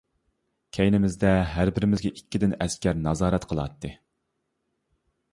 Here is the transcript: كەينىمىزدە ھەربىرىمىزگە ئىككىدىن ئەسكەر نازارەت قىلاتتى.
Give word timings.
كەينىمىزدە 0.75 1.33
ھەربىرىمىزگە 1.55 2.11
ئىككىدىن 2.15 2.55
ئەسكەر 2.65 2.97
نازارەت 3.01 3.45
قىلاتتى. 3.51 3.93